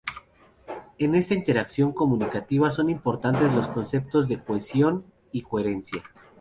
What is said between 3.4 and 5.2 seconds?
los conceptos de cohesión